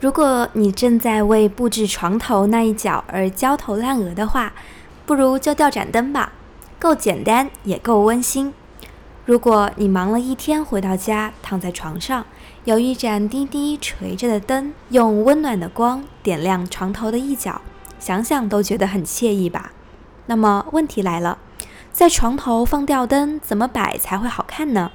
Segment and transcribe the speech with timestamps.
[0.00, 4.52] 如果你正在为布置床头那一角而焦头烂额的话，
[5.04, 6.32] 不如就吊盏灯吧，
[6.78, 8.54] 够简单也够温馨。
[9.26, 12.24] 如果你忙了一天回到家，躺在床上，
[12.62, 17.60] 有一盏滴滴垂着的灯，用温暖的光点亮床头的一角，
[17.98, 19.72] 想想都觉得很惬意吧。
[20.26, 21.38] 那么问题来了，
[21.90, 24.92] 在床头放吊灯怎么摆才会好看呢？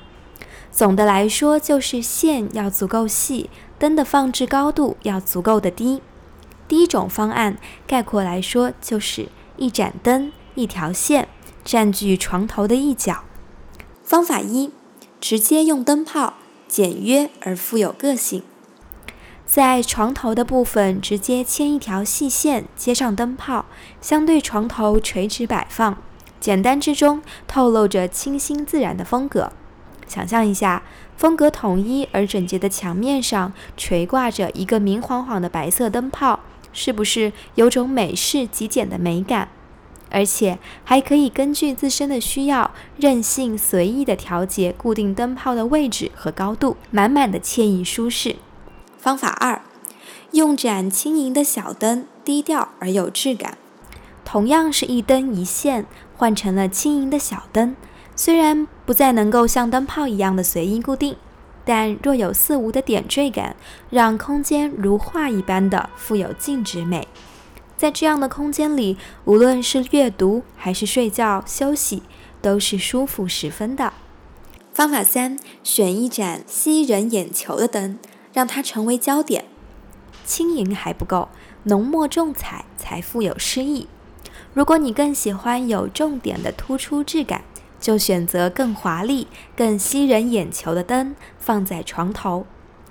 [0.71, 3.49] 总的来说，就是线要足够细。
[3.83, 6.01] 灯的放置高度要足够的低。
[6.69, 11.27] 第一种方案概括来说就是一盏灯一条线
[11.65, 13.25] 占据床头的一角。
[14.01, 14.71] 方法一，
[15.19, 18.43] 直接用灯泡，简约而富有个性。
[19.45, 23.65] 在床头的部分直接牵一条细线，接上灯泡，
[23.99, 25.97] 相对床头垂直摆放，
[26.40, 29.51] 简单之中透露着清新自然的风格。
[30.13, 30.83] 想象一下，
[31.17, 39.49] 风格统一而整洁的墙面上垂挂着一个明晃晃的白色灯泡，是不是有种美式极简的美感？
[40.11, 48.35] 而且还可以根据自身的需要，任性随意的调节固定灯泡的位置和高度，满满的惬意舒适。
[48.99, 49.63] 方法二，
[50.34, 53.57] 用盏轻盈的小灯，低调而有质感。
[54.23, 57.75] 同样是一灯一线，换成了轻盈的小灯。
[58.15, 61.15] 虽然不再能够像灯泡一样的随意固定，
[61.65, 63.55] 但若有似无的点缀感，
[63.89, 67.07] 让空间如画一般的富有静止美。
[67.75, 72.03] 在这样的空间里，无论是阅读还是睡觉休息，
[72.39, 73.94] 都是舒服十分的。
[74.73, 77.97] 方法三：选一盏吸人眼球的灯，
[78.31, 79.45] 让它成为焦点。
[80.23, 81.29] 轻盈还不够，
[81.63, 83.88] 浓墨重彩才富有诗意。
[84.53, 87.44] 如果你更喜欢有重点的突出质感。
[87.84, 89.28] 就选择更华丽、
[89.58, 92.46] 更吸人眼球的灯放在床头，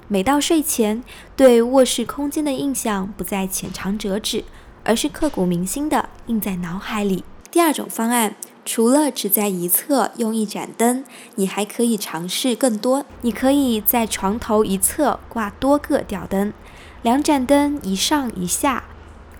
[0.07, 1.03] 每到睡前，
[1.35, 4.45] 对卧室空间的印象不再浅尝辄止，
[4.85, 7.25] 而是刻骨铭心的印在脑海里。
[7.51, 8.37] 第二种方案，
[8.67, 11.03] 除了只在一侧用一盏灯，
[11.37, 13.07] 你还可以尝试更多。
[13.23, 16.53] 你可以在床头一侧挂多个吊灯，
[17.01, 18.85] 两盏灯一上一下，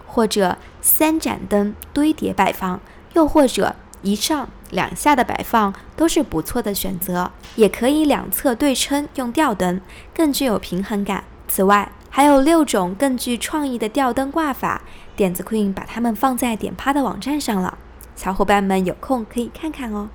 [0.07, 2.81] 或者三盏灯堆叠摆放，
[3.13, 4.49] 又或者一上。
[4.71, 9.81] 两下的摆放都是不错的选择，也可以两侧对称用吊灯，
[10.15, 11.25] 更具有平衡感。
[11.47, 14.83] 此外，还有六种更具创意的吊灯挂法，
[15.15, 17.77] 点子 Queen 把它们放在点趴的网站上了，
[18.17, 20.09] 小伙伴们有空可以看看哦。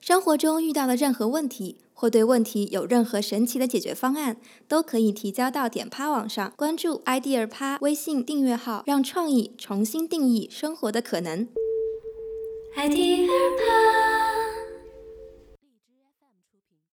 [0.00, 4.36] 生活中遇到的任何问题，或对问题有任何神奇的解决方案，
[4.68, 11.48] 都可以提交到点趴网上，关注 idea 趴微信订阅号，让创意重新定义生活的可能。
[12.74, 14.13] 爱的耳畔。